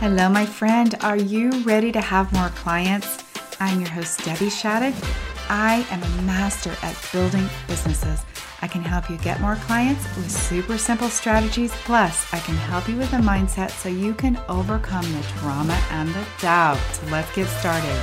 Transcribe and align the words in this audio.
Hello, 0.00 0.30
my 0.30 0.46
friend. 0.46 0.94
Are 1.02 1.18
you 1.18 1.50
ready 1.62 1.92
to 1.92 2.00
have 2.00 2.32
more 2.32 2.48
clients? 2.48 3.22
I'm 3.60 3.80
your 3.80 3.90
host, 3.90 4.24
Debbie 4.24 4.48
Shattuck. 4.48 4.94
I 5.50 5.86
am 5.90 6.02
a 6.02 6.22
master 6.22 6.74
at 6.80 6.96
building 7.12 7.46
businesses. 7.68 8.22
I 8.62 8.66
can 8.66 8.80
help 8.80 9.10
you 9.10 9.18
get 9.18 9.42
more 9.42 9.56
clients 9.56 10.02
with 10.16 10.30
super 10.30 10.78
simple 10.78 11.10
strategies. 11.10 11.70
Plus, 11.84 12.32
I 12.32 12.38
can 12.38 12.54
help 12.54 12.88
you 12.88 12.96
with 12.96 13.12
a 13.12 13.18
mindset 13.18 13.72
so 13.72 13.90
you 13.90 14.14
can 14.14 14.40
overcome 14.48 15.04
the 15.12 15.20
drama 15.40 15.78
and 15.90 16.08
the 16.14 16.24
doubt. 16.40 16.80
Let's 17.10 17.30
get 17.34 17.46
started. 17.48 18.02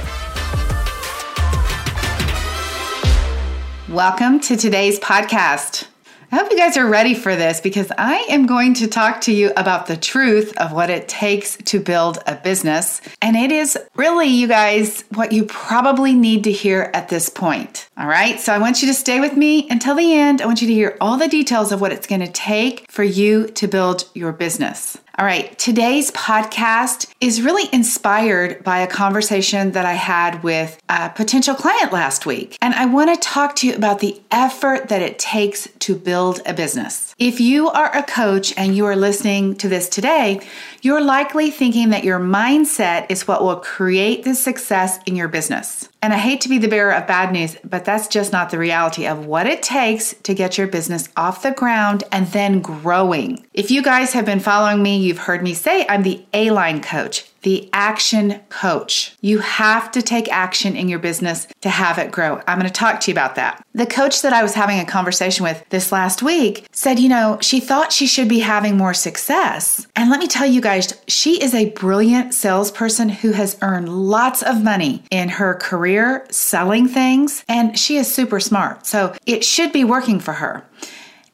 Welcome 3.90 4.40
to 4.42 4.56
today's 4.56 5.00
podcast. 5.00 5.88
I 6.30 6.36
hope 6.36 6.52
you 6.52 6.58
guys 6.58 6.76
are 6.76 6.86
ready 6.86 7.14
for 7.14 7.38
this 7.38 7.62
because 7.62 7.90
I 7.98 8.18
am 8.28 8.48
going 8.48 8.74
to 8.76 8.88
talk 8.88 9.22
to 9.22 9.32
you 9.32 9.54
about 9.56 9.88
the 9.88 9.96
truth 9.96 10.58
of 10.58 10.74
what 10.74 10.90
it 10.90 11.08
takes 11.08 11.56
to 11.56 11.80
build 11.80 12.20
a 12.28 12.36
business. 12.36 13.00
And 13.22 13.38
it 13.38 13.50
is 13.50 13.78
really, 13.96 14.28
you 14.28 14.50
guys, 14.50 15.06
what 15.14 15.32
you 15.32 15.46
probably 15.46 16.14
need 16.14 16.44
to 16.44 16.52
hear 16.52 16.92
at 16.94 17.08
this 17.08 17.30
point. 17.30 17.87
All 18.00 18.06
right. 18.06 18.40
So 18.40 18.54
I 18.54 18.60
want 18.60 18.84
you 18.84 18.88
to 18.90 18.94
stay 18.94 19.20
with 19.20 19.36
me 19.36 19.68
until 19.72 19.96
the 19.96 20.14
end. 20.14 20.40
I 20.40 20.46
want 20.46 20.62
you 20.62 20.68
to 20.68 20.74
hear 20.74 20.96
all 21.02 21.18
the 21.18 21.28
details 21.28 21.72
of 21.72 21.82
what 21.82 21.92
it's 21.92 22.06
going 22.06 22.22
to 22.22 22.32
take 22.32 22.86
for 22.92 23.04
you 23.04 23.48
to 23.48 23.68
build 23.68 24.08
your 24.14 24.32
business. 24.32 25.00
All 25.20 25.26
right, 25.26 25.58
today's 25.58 26.12
podcast 26.12 27.12
is 27.20 27.42
really 27.42 27.68
inspired 27.74 28.64
by 28.64 28.82
a 28.82 28.88
conversation 28.88 29.72
that 29.72 29.84
I 29.84 29.94
had 29.94 30.44
with 30.44 30.80
a 30.90 31.10
potential 31.10 31.56
client 31.56 31.92
last 31.92 32.28
week. 32.28 32.56
And 32.62 32.76
I 32.76 32.86
want 32.86 33.12
to 33.12 33.28
talk 33.28 33.56
to 33.56 33.68
you 33.68 33.74
about 33.74 33.98
the 33.98 34.22
effort 34.30 34.90
that 34.90 35.02
it 35.02 35.18
takes 35.18 35.68
to 35.80 35.96
build 35.96 36.42
a 36.46 36.54
business. 36.54 37.16
If 37.18 37.40
you 37.40 37.68
are 37.70 37.98
a 37.98 38.04
coach 38.04 38.54
and 38.58 38.78
you 38.78 38.86
are 38.86 38.96
listening 38.96 39.56
to 39.56 39.68
this 39.68 39.90
today, 39.90 40.40
you're 40.84 41.02
likely 41.02 41.50
thinking 41.50 41.90
that 41.90 42.04
your 42.04 42.20
mindset 42.20 43.08
is 43.10 43.28
what 43.28 43.42
will 43.42 43.56
create 43.56 44.24
the 44.24 44.36
success 44.36 45.00
in 45.08 45.16
your 45.16 45.30
business. 45.30 45.90
And 46.02 46.14
I 46.14 46.18
hate 46.18 46.42
to 46.42 46.50
be 46.50 46.58
the 46.58 46.68
bearer 46.68 46.94
of 46.94 47.08
bad 47.08 47.32
news, 47.32 47.58
but 47.64 47.84
that's 47.84 48.08
just 48.08 48.32
not 48.32 48.50
the 48.50 48.58
reality 48.58 49.08
of 49.08 49.26
what 49.26 49.48
it 49.48 49.64
takes 49.64 50.14
to 50.24 50.34
get 50.34 50.58
your 50.58 50.68
business 50.68 51.10
off 51.18 51.42
the 51.42 51.52
ground 51.52 52.04
and 52.12 52.28
then 52.28 52.62
growing. 52.62 53.46
If 53.54 53.72
you 53.72 53.82
guys 53.82 54.14
have 54.14 54.26
been 54.26 54.40
following 54.40 54.84
me, 54.84 54.98
you've 54.98 55.18
heard 55.18 55.42
me 55.42 55.54
say 55.54 55.86
I'm 55.90 56.04
the 56.04 56.24
A 56.34 56.52
line 56.52 56.82
coach 56.82 57.26
the 57.48 57.70
action 57.72 58.42
coach. 58.50 59.16
You 59.22 59.40
have 59.40 59.90
to 59.94 60.02
take 60.02 60.30
action 60.30 60.76
in 60.76 60.90
your 60.90 61.00
business 61.00 61.48
to 61.62 61.70
have 61.70 61.98
it 61.98 62.12
grow. 62.12 62.42
I'm 62.46 62.60
going 62.60 62.70
to 62.70 62.74
talk 62.74 63.00
to 63.00 63.10
you 63.10 63.14
about 63.14 63.36
that. 63.36 63.66
The 63.74 63.86
coach 63.86 64.22
that 64.24 64.34
I 64.34 64.44
was 64.44 64.54
having 64.54 64.82
a 64.82 64.86
conversation 64.86 65.46
with 65.46 65.64
this 65.70 65.94
last 65.94 66.22
week 66.22 66.68
said, 66.74 67.00
you 67.00 67.08
know, 67.08 67.38
she 67.42 67.62
thought 67.62 67.94
she 67.94 68.06
should 68.06 68.28
be 68.28 68.40
having 68.40 68.76
more 68.76 68.94
success. 68.94 69.88
And 69.96 70.10
let 70.10 70.20
me 70.20 70.28
tell 70.28 70.46
you 70.46 70.60
guys, 70.60 70.94
she 71.08 71.42
is 71.42 71.54
a 71.54 71.70
brilliant 71.70 72.34
salesperson 72.34 73.08
who 73.08 73.32
has 73.32 73.58
earned 73.62 73.88
lots 73.88 74.44
of 74.44 74.62
money 74.62 75.04
in 75.10 75.30
her 75.30 75.54
career 75.54 76.28
selling 76.30 76.90
things, 76.90 77.46
and 77.48 77.80
she 77.80 77.96
is 77.96 78.14
super 78.14 78.42
smart. 78.42 78.86
So 78.86 79.16
it 79.26 79.46
should 79.46 79.72
be 79.72 79.86
working 79.86 80.20
for 80.20 80.34
her. 80.34 80.66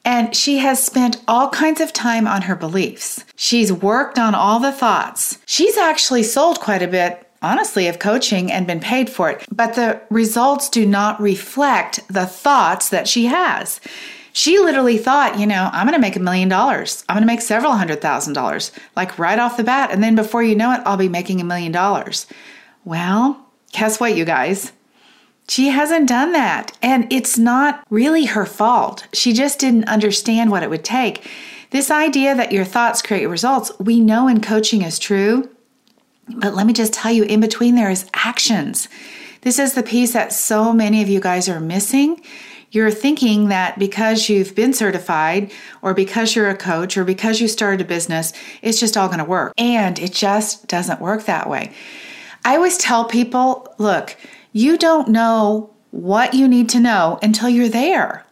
And 0.05 0.35
she 0.35 0.57
has 0.57 0.83
spent 0.83 1.21
all 1.27 1.49
kinds 1.49 1.79
of 1.79 1.93
time 1.93 2.27
on 2.27 2.43
her 2.43 2.55
beliefs. 2.55 3.23
She's 3.35 3.71
worked 3.71 4.19
on 4.19 4.35
all 4.35 4.59
the 4.59 4.71
thoughts. 4.71 5.39
She's 5.45 5.77
actually 5.77 6.23
sold 6.23 6.59
quite 6.59 6.81
a 6.81 6.87
bit, 6.87 7.25
honestly, 7.41 7.87
of 7.87 7.99
coaching 7.99 8.51
and 8.51 8.67
been 8.67 8.81
paid 8.81 9.09
for 9.09 9.29
it, 9.29 9.45
but 9.51 9.75
the 9.75 10.01
results 10.09 10.69
do 10.69 10.85
not 10.85 11.21
reflect 11.21 12.05
the 12.09 12.25
thoughts 12.25 12.89
that 12.89 13.07
she 13.07 13.25
has. 13.25 13.79
She 14.33 14.57
literally 14.57 14.97
thought, 14.97 15.39
you 15.39 15.45
know, 15.45 15.69
I'm 15.71 15.85
going 15.85 15.95
to 15.95 16.01
make 16.01 16.15
a 16.15 16.19
million 16.19 16.49
dollars. 16.49 17.05
I'm 17.07 17.15
going 17.15 17.21
to 17.21 17.31
make 17.31 17.41
several 17.41 17.73
hundred 17.73 18.01
thousand 18.01 18.33
dollars, 18.33 18.71
like 18.95 19.19
right 19.19 19.37
off 19.37 19.57
the 19.57 19.63
bat. 19.63 19.91
And 19.91 20.03
then 20.03 20.15
before 20.15 20.41
you 20.43 20.55
know 20.55 20.73
it, 20.73 20.81
I'll 20.85 20.97
be 20.97 21.07
making 21.07 21.39
a 21.39 21.45
million 21.45 21.71
dollars. 21.71 22.25
Well, 22.83 23.45
guess 23.71 23.99
what, 23.99 24.17
you 24.17 24.25
guys? 24.25 24.71
She 25.47 25.69
hasn't 25.69 26.07
done 26.07 26.31
that. 26.31 26.77
And 26.81 27.11
it's 27.11 27.37
not 27.37 27.85
really 27.89 28.25
her 28.25 28.45
fault. 28.45 29.07
She 29.13 29.33
just 29.33 29.59
didn't 29.59 29.89
understand 29.89 30.51
what 30.51 30.63
it 30.63 30.69
would 30.69 30.83
take. 30.83 31.29
This 31.71 31.91
idea 31.91 32.35
that 32.35 32.51
your 32.51 32.65
thoughts 32.65 33.01
create 33.01 33.25
results, 33.25 33.71
we 33.79 33.99
know 33.99 34.27
in 34.27 34.41
coaching 34.41 34.83
is 34.83 34.99
true. 34.99 35.49
But 36.29 36.55
let 36.55 36.65
me 36.65 36.73
just 36.73 36.93
tell 36.93 37.11
you, 37.11 37.23
in 37.23 37.41
between 37.41 37.75
there 37.75 37.89
is 37.89 38.09
actions. 38.13 38.87
This 39.41 39.59
is 39.59 39.73
the 39.73 39.83
piece 39.83 40.13
that 40.13 40.31
so 40.31 40.71
many 40.71 41.01
of 41.01 41.09
you 41.09 41.19
guys 41.19 41.49
are 41.49 41.59
missing. 41.59 42.21
You're 42.71 42.91
thinking 42.91 43.49
that 43.49 43.77
because 43.77 44.29
you've 44.29 44.55
been 44.55 44.73
certified, 44.73 45.51
or 45.81 45.93
because 45.93 46.35
you're 46.35 46.49
a 46.49 46.57
coach, 46.57 46.97
or 46.97 47.03
because 47.03 47.41
you 47.41 47.47
started 47.47 47.81
a 47.81 47.87
business, 47.87 48.33
it's 48.61 48.79
just 48.79 48.95
all 48.95 49.07
going 49.07 49.19
to 49.19 49.25
work. 49.25 49.53
And 49.57 49.99
it 49.99 50.13
just 50.13 50.67
doesn't 50.67 51.01
work 51.01 51.25
that 51.25 51.49
way. 51.49 51.71
I 52.45 52.55
always 52.55 52.77
tell 52.77 53.05
people 53.05 53.73
look, 53.77 54.15
you 54.53 54.77
don't 54.77 55.09
know 55.09 55.71
what 55.89 56.33
you 56.33 56.47
need 56.47 56.69
to 56.69 56.79
know 56.79 57.19
until 57.21 57.49
you're 57.49 57.67
there. 57.67 58.23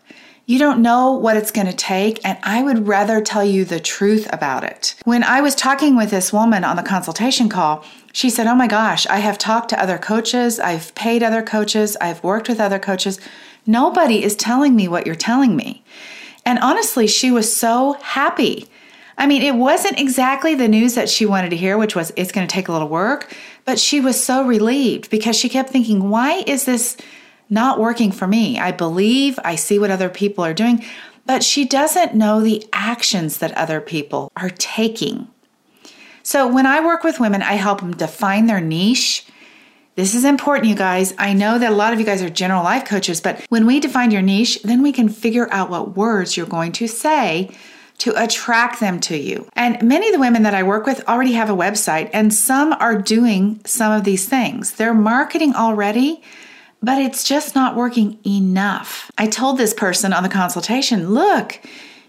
You 0.45 0.59
don't 0.59 0.81
know 0.81 1.13
what 1.13 1.37
it's 1.37 1.51
going 1.51 1.67
to 1.67 1.73
take, 1.73 2.19
and 2.25 2.37
I 2.43 2.61
would 2.61 2.87
rather 2.87 3.21
tell 3.21 3.43
you 3.43 3.65
the 3.65 3.79
truth 3.79 4.27
about 4.31 4.63
it. 4.63 4.95
When 5.03 5.23
I 5.23 5.41
was 5.41 5.55
talking 5.55 5.95
with 5.95 6.11
this 6.11 6.31
woman 6.31 6.63
on 6.63 6.75
the 6.75 6.83
consultation 6.83 7.49
call, 7.49 7.83
she 8.13 8.29
said, 8.29 8.47
Oh 8.47 8.55
my 8.55 8.67
gosh, 8.67 9.07
I 9.07 9.17
have 9.17 9.37
talked 9.37 9.69
to 9.69 9.81
other 9.81 9.97
coaches, 9.97 10.59
I've 10.59 10.93
paid 10.93 11.23
other 11.23 11.41
coaches, 11.41 11.97
I've 12.01 12.23
worked 12.23 12.49
with 12.49 12.59
other 12.59 12.79
coaches. 12.79 13.19
Nobody 13.65 14.23
is 14.23 14.35
telling 14.35 14.75
me 14.75 14.87
what 14.87 15.05
you're 15.05 15.15
telling 15.15 15.55
me. 15.55 15.83
And 16.45 16.59
honestly, 16.59 17.07
she 17.07 17.31
was 17.31 17.55
so 17.55 17.93
happy. 18.01 18.67
I 19.21 19.27
mean, 19.27 19.43
it 19.43 19.53
wasn't 19.53 19.99
exactly 19.99 20.55
the 20.55 20.67
news 20.67 20.95
that 20.95 21.07
she 21.07 21.27
wanted 21.27 21.51
to 21.51 21.55
hear, 21.55 21.77
which 21.77 21.95
was 21.95 22.11
it's 22.15 22.31
going 22.31 22.47
to 22.47 22.51
take 22.51 22.69
a 22.69 22.71
little 22.71 22.87
work, 22.87 23.31
but 23.65 23.77
she 23.77 24.01
was 24.01 24.21
so 24.21 24.43
relieved 24.43 25.11
because 25.11 25.35
she 25.35 25.47
kept 25.47 25.69
thinking, 25.69 26.09
why 26.09 26.43
is 26.47 26.65
this 26.65 26.97
not 27.47 27.79
working 27.79 28.11
for 28.11 28.25
me? 28.25 28.57
I 28.57 28.71
believe, 28.71 29.37
I 29.43 29.53
see 29.53 29.77
what 29.77 29.91
other 29.91 30.09
people 30.09 30.43
are 30.43 30.55
doing, 30.55 30.83
but 31.27 31.43
she 31.43 31.65
doesn't 31.65 32.15
know 32.15 32.41
the 32.41 32.67
actions 32.73 33.37
that 33.37 33.55
other 33.55 33.79
people 33.79 34.31
are 34.35 34.49
taking. 34.49 35.27
So 36.23 36.47
when 36.47 36.65
I 36.65 36.83
work 36.83 37.03
with 37.03 37.19
women, 37.19 37.43
I 37.43 37.53
help 37.53 37.81
them 37.81 37.95
define 37.95 38.47
their 38.47 38.59
niche. 38.59 39.27
This 39.93 40.15
is 40.15 40.25
important, 40.25 40.67
you 40.67 40.75
guys. 40.75 41.13
I 41.19 41.33
know 41.33 41.59
that 41.59 41.71
a 41.71 41.75
lot 41.75 41.93
of 41.93 41.99
you 41.99 42.07
guys 42.07 42.23
are 42.23 42.29
general 42.31 42.63
life 42.63 42.85
coaches, 42.85 43.21
but 43.21 43.45
when 43.49 43.67
we 43.67 43.79
define 43.79 44.09
your 44.09 44.23
niche, 44.23 44.63
then 44.63 44.81
we 44.81 44.91
can 44.91 45.09
figure 45.09 45.47
out 45.53 45.69
what 45.69 45.95
words 45.95 46.35
you're 46.35 46.47
going 46.47 46.71
to 46.71 46.87
say 46.87 47.51
to 48.01 48.23
attract 48.23 48.79
them 48.79 48.99
to 48.99 49.15
you. 49.15 49.47
And 49.53 49.81
many 49.83 50.07
of 50.07 50.13
the 50.13 50.19
women 50.19 50.41
that 50.41 50.55
I 50.55 50.63
work 50.63 50.87
with 50.87 51.07
already 51.07 51.33
have 51.33 51.51
a 51.51 51.55
website, 51.55 52.09
and 52.13 52.33
some 52.33 52.73
are 52.73 52.99
doing 52.99 53.61
some 53.63 53.91
of 53.91 54.05
these 54.05 54.27
things. 54.27 54.73
They're 54.73 54.93
marketing 54.93 55.53
already, 55.53 56.23
but 56.81 56.99
it's 56.99 57.23
just 57.23 57.53
not 57.53 57.75
working 57.75 58.17
enough. 58.25 59.11
I 59.19 59.27
told 59.27 59.59
this 59.59 59.75
person 59.75 60.13
on 60.13 60.23
the 60.23 60.29
consultation, 60.29 61.11
look, 61.11 61.59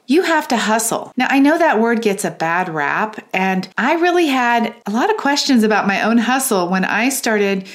you 0.06 0.22
have 0.22 0.48
to 0.48 0.56
hustle. 0.56 1.12
Now, 1.18 1.26
I 1.28 1.40
know 1.40 1.58
that 1.58 1.78
word 1.78 2.00
gets 2.00 2.24
a 2.24 2.30
bad 2.30 2.70
rap, 2.70 3.22
and 3.34 3.68
I 3.76 3.92
really 3.94 4.28
had 4.28 4.74
a 4.86 4.90
lot 4.90 5.10
of 5.10 5.18
questions 5.18 5.62
about 5.62 5.86
my 5.86 6.00
own 6.00 6.16
hustle 6.16 6.70
when 6.70 6.86
I 6.86 7.10
started 7.10 7.68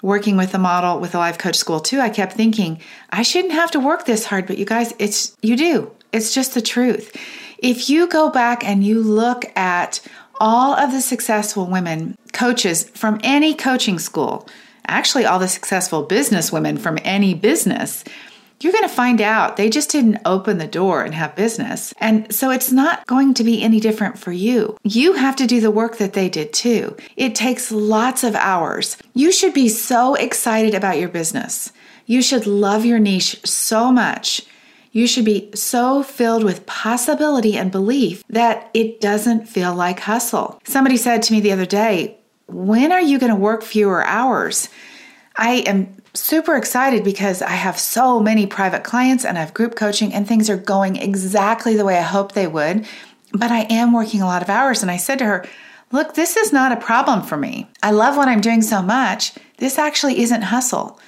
working 0.00 0.36
with 0.36 0.52
the 0.52 0.58
model 0.58 1.00
with 1.00 1.10
the 1.10 1.18
life 1.18 1.38
coach 1.38 1.56
school 1.56 1.80
too. 1.80 1.98
I 1.98 2.08
kept 2.08 2.34
thinking, 2.34 2.80
I 3.10 3.22
shouldn't 3.22 3.54
have 3.54 3.72
to 3.72 3.80
work 3.80 4.04
this 4.04 4.26
hard, 4.26 4.46
but 4.46 4.58
you 4.58 4.64
guys, 4.64 4.94
it's 5.00 5.36
you 5.42 5.56
do. 5.56 5.90
It's 6.12 6.32
just 6.32 6.54
the 6.54 6.62
truth. 6.62 7.16
If 7.64 7.88
you 7.88 8.06
go 8.08 8.28
back 8.28 8.62
and 8.62 8.84
you 8.84 9.00
look 9.02 9.46
at 9.56 9.98
all 10.38 10.74
of 10.74 10.92
the 10.92 11.00
successful 11.00 11.64
women 11.64 12.14
coaches 12.34 12.84
from 12.90 13.18
any 13.24 13.54
coaching 13.54 13.98
school, 13.98 14.46
actually, 14.86 15.24
all 15.24 15.38
the 15.38 15.48
successful 15.48 16.02
business 16.02 16.52
women 16.52 16.76
from 16.76 16.98
any 17.04 17.32
business, 17.32 18.04
you're 18.60 18.74
going 18.74 18.86
to 18.86 18.94
find 18.94 19.22
out 19.22 19.56
they 19.56 19.70
just 19.70 19.88
didn't 19.88 20.20
open 20.26 20.58
the 20.58 20.66
door 20.66 21.04
and 21.04 21.14
have 21.14 21.34
business. 21.36 21.94
And 21.96 22.30
so 22.34 22.50
it's 22.50 22.70
not 22.70 23.06
going 23.06 23.32
to 23.32 23.44
be 23.44 23.62
any 23.62 23.80
different 23.80 24.18
for 24.18 24.30
you. 24.30 24.76
You 24.82 25.14
have 25.14 25.36
to 25.36 25.46
do 25.46 25.62
the 25.62 25.70
work 25.70 25.96
that 25.96 26.12
they 26.12 26.28
did 26.28 26.52
too. 26.52 26.94
It 27.16 27.34
takes 27.34 27.72
lots 27.72 28.24
of 28.24 28.34
hours. 28.34 28.98
You 29.14 29.32
should 29.32 29.54
be 29.54 29.70
so 29.70 30.16
excited 30.16 30.74
about 30.74 30.98
your 30.98 31.08
business. 31.08 31.72
You 32.04 32.20
should 32.20 32.46
love 32.46 32.84
your 32.84 32.98
niche 32.98 33.40
so 33.46 33.90
much 33.90 34.42
you 34.94 35.08
should 35.08 35.24
be 35.24 35.50
so 35.54 36.04
filled 36.04 36.44
with 36.44 36.64
possibility 36.66 37.56
and 37.56 37.72
belief 37.72 38.22
that 38.28 38.70
it 38.74 39.00
doesn't 39.00 39.48
feel 39.48 39.74
like 39.74 39.98
hustle. 39.98 40.60
Somebody 40.64 40.96
said 40.96 41.20
to 41.24 41.32
me 41.32 41.40
the 41.40 41.50
other 41.50 41.66
day, 41.66 42.16
When 42.46 42.92
are 42.92 43.00
you 43.00 43.18
going 43.18 43.32
to 43.32 43.36
work 43.36 43.64
fewer 43.64 44.06
hours? 44.06 44.68
I 45.36 45.64
am 45.66 45.96
super 46.14 46.56
excited 46.56 47.02
because 47.02 47.42
I 47.42 47.50
have 47.50 47.76
so 47.76 48.20
many 48.20 48.46
private 48.46 48.84
clients 48.84 49.24
and 49.24 49.36
I 49.36 49.40
have 49.40 49.52
group 49.52 49.74
coaching, 49.74 50.14
and 50.14 50.28
things 50.28 50.48
are 50.48 50.56
going 50.56 50.94
exactly 50.94 51.76
the 51.76 51.84
way 51.84 51.98
I 51.98 52.02
hoped 52.02 52.36
they 52.36 52.46
would. 52.46 52.86
But 53.32 53.50
I 53.50 53.62
am 53.62 53.92
working 53.92 54.22
a 54.22 54.26
lot 54.26 54.42
of 54.42 54.48
hours. 54.48 54.80
And 54.80 54.92
I 54.92 54.96
said 54.96 55.18
to 55.18 55.24
her, 55.24 55.44
Look, 55.90 56.14
this 56.14 56.36
is 56.36 56.52
not 56.52 56.70
a 56.70 56.76
problem 56.76 57.22
for 57.22 57.36
me. 57.36 57.68
I 57.82 57.90
love 57.90 58.16
what 58.16 58.28
I'm 58.28 58.40
doing 58.40 58.62
so 58.62 58.80
much. 58.80 59.32
This 59.58 59.76
actually 59.76 60.20
isn't 60.20 60.42
hustle. 60.42 61.00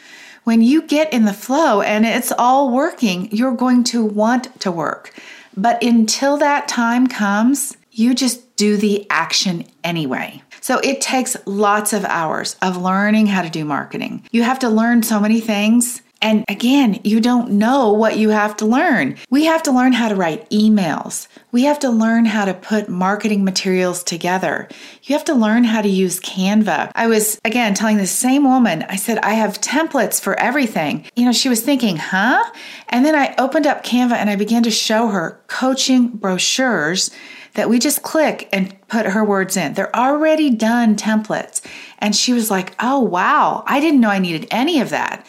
When 0.46 0.62
you 0.62 0.82
get 0.82 1.12
in 1.12 1.25
the 1.25 1.32
flow 1.32 1.81
and 1.81 2.06
it's 2.06 2.31
all 2.31 2.70
working, 2.70 3.28
you're 3.32 3.56
going 3.56 3.82
to 3.82 4.04
want 4.04 4.60
to 4.60 4.70
work. 4.70 5.12
But 5.56 5.82
until 5.82 6.37
that 6.37 6.69
time 6.69 7.08
comes, 7.08 7.76
you 7.90 8.14
just 8.14 8.54
do 8.54 8.76
the 8.76 9.10
action 9.10 9.64
anyway. 9.82 10.44
So 10.60 10.78
it 10.84 11.00
takes 11.00 11.37
lots 11.46 11.93
of 11.93 12.04
hours 12.04 12.54
of 12.62 12.76
learning 12.76 13.26
how 13.26 13.43
to 13.43 13.50
do 13.50 13.64
marketing. 13.64 14.22
You 14.31 14.44
have 14.44 14.60
to 14.60 14.69
learn 14.69 15.02
so 15.02 15.19
many 15.19 15.40
things 15.40 16.00
and 16.23 16.45
again, 16.49 17.01
you 17.05 17.21
don't 17.21 17.53
know 17.53 17.93
what 17.93 18.17
you 18.17 18.31
have 18.31 18.57
to 18.57 18.67
learn. 18.67 19.17
We 19.31 19.45
have 19.45 19.63
to 19.65 19.71
learn 19.71 19.93
how 19.93 20.09
to 20.09 20.15
write 20.15 20.49
emails. 20.51 21.29
We 21.53 21.65
have 21.65 21.79
to 21.81 21.91
learn 21.91 22.25
how 22.25 22.47
to 22.47 22.55
put 22.55 22.89
marketing 22.89 23.45
materials 23.45 24.03
together. 24.03 24.69
You 25.03 25.15
have 25.15 25.25
to 25.27 25.35
learn 25.35 25.65
how 25.65 25.83
to 25.83 25.89
use 25.89 26.19
Canva. 26.21 26.91
I 26.95 27.07
was, 27.07 27.39
again, 27.45 27.75
telling 27.75 27.99
the 27.99 28.07
same 28.07 28.45
woman, 28.45 28.85
I 28.89 28.97
said, 28.97 29.19
I 29.19 29.35
have 29.35 29.61
templates 29.61 30.21
for 30.21 30.39
everything. 30.41 31.05
You 31.17 31.27
know, 31.27 31.33
she 31.33 31.51
was 31.51 31.61
thinking, 31.61 31.97
huh? 31.97 32.43
And 32.89 33.05
then 33.05 33.15
I 33.15 33.35
opened 33.39 33.67
up 33.67 33.85
Canva 33.85 34.13
and 34.13 34.31
I 34.31 34.37
began 34.37 34.63
to 34.63 34.71
show 34.71 35.09
her 35.09 35.41
coaching 35.49 36.09
brochures 36.09 37.11
that 37.55 37.69
we 37.69 37.79
just 37.79 38.03
click 38.03 38.49
and 38.53 38.75
put 38.89 39.07
her 39.07 39.25
words 39.25 39.57
in. 39.57 39.75
They're 39.75 39.95
already 39.95 40.51
done 40.51 40.97
templates. 40.97 41.63
And 41.99 42.15
she 42.15 42.33
was 42.33 42.51
like, 42.51 42.75
oh, 42.81 43.01
wow, 43.01 43.65
I 43.67 43.81
didn't 43.81 44.01
know 44.01 44.11
I 44.11 44.19
needed 44.19 44.47
any 44.51 44.81
of 44.81 44.91
that. 44.91 45.27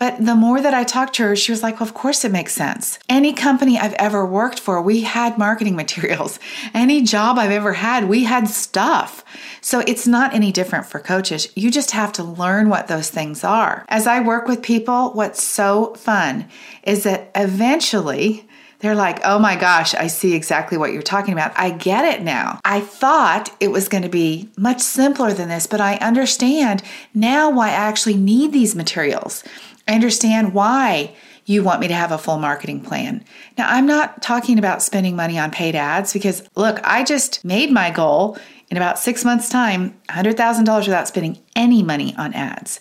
But 0.00 0.24
the 0.24 0.34
more 0.34 0.62
that 0.62 0.72
I 0.72 0.82
talked 0.82 1.14
to 1.16 1.24
her, 1.24 1.36
she 1.36 1.52
was 1.52 1.62
like, 1.62 1.78
well, 1.78 1.86
of 1.86 1.92
course 1.92 2.24
it 2.24 2.32
makes 2.32 2.54
sense. 2.54 2.98
Any 3.06 3.34
company 3.34 3.78
I've 3.78 3.92
ever 3.92 4.24
worked 4.24 4.58
for, 4.58 4.80
we 4.80 5.02
had 5.02 5.36
marketing 5.36 5.76
materials. 5.84 6.40
Any 6.72 7.02
job 7.02 7.38
I've 7.38 7.50
ever 7.50 7.74
had, 7.74 8.08
we 8.08 8.24
had 8.24 8.48
stuff. 8.48 9.22
So 9.60 9.80
it's 9.80 10.06
not 10.06 10.32
any 10.32 10.52
different 10.52 10.86
for 10.86 11.00
coaches. 11.00 11.52
You 11.54 11.70
just 11.70 11.90
have 11.90 12.12
to 12.14 12.24
learn 12.24 12.70
what 12.70 12.88
those 12.88 13.10
things 13.10 13.44
are. 13.44 13.84
As 13.88 14.06
I 14.06 14.20
work 14.20 14.48
with 14.48 14.62
people, 14.62 15.10
what's 15.12 15.42
so 15.42 15.94
fun 15.96 16.48
is 16.82 17.02
that 17.04 17.30
eventually, 17.34 18.48
they're 18.80 18.94
like, 18.94 19.20
oh 19.24 19.38
my 19.38 19.56
gosh, 19.56 19.94
I 19.94 20.06
see 20.06 20.34
exactly 20.34 20.78
what 20.78 20.92
you're 20.92 21.02
talking 21.02 21.34
about. 21.34 21.52
I 21.54 21.70
get 21.70 22.06
it 22.06 22.22
now. 22.22 22.60
I 22.64 22.80
thought 22.80 23.54
it 23.60 23.68
was 23.70 23.88
going 23.88 24.04
to 24.04 24.08
be 24.08 24.48
much 24.56 24.80
simpler 24.80 25.34
than 25.34 25.50
this, 25.50 25.66
but 25.66 25.82
I 25.82 25.96
understand 25.96 26.82
now 27.12 27.50
why 27.50 27.68
I 27.68 27.72
actually 27.72 28.16
need 28.16 28.52
these 28.52 28.74
materials. 28.74 29.44
I 29.90 29.94
understand 29.94 30.54
why 30.54 31.16
you 31.46 31.64
want 31.64 31.80
me 31.80 31.88
to 31.88 31.94
have 31.94 32.12
a 32.12 32.18
full 32.18 32.38
marketing 32.38 32.80
plan. 32.80 33.24
Now, 33.58 33.68
I'm 33.68 33.88
not 33.88 34.22
talking 34.22 34.56
about 34.56 34.84
spending 34.84 35.16
money 35.16 35.36
on 35.36 35.50
paid 35.50 35.74
ads 35.74 36.12
because 36.12 36.48
look, 36.54 36.78
I 36.84 37.02
just 37.02 37.44
made 37.44 37.72
my 37.72 37.90
goal 37.90 38.38
in 38.68 38.76
about 38.76 39.00
six 39.00 39.24
months' 39.24 39.48
time 39.48 39.98
$100,000 40.08 40.86
without 40.86 41.08
spending 41.08 41.40
any 41.56 41.82
money 41.82 42.14
on 42.16 42.32
ads. 42.34 42.78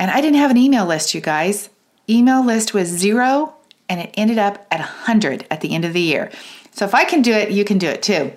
And 0.00 0.10
I 0.10 0.20
didn't 0.20 0.40
have 0.40 0.50
an 0.50 0.56
email 0.56 0.84
list, 0.84 1.14
you 1.14 1.20
guys. 1.20 1.70
Email 2.10 2.44
list 2.44 2.74
was 2.74 2.88
zero 2.88 3.54
and 3.88 4.00
it 4.00 4.12
ended 4.14 4.38
up 4.38 4.66
at 4.72 4.80
100 4.80 5.46
at 5.52 5.60
the 5.60 5.72
end 5.76 5.84
of 5.84 5.92
the 5.92 6.00
year. 6.00 6.28
So 6.72 6.84
if 6.84 6.92
I 6.92 7.04
can 7.04 7.22
do 7.22 7.32
it, 7.32 7.52
you 7.52 7.64
can 7.64 7.78
do 7.78 7.86
it 7.86 8.02
too. 8.02 8.32